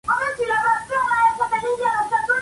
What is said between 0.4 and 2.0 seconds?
es otorgado en julio.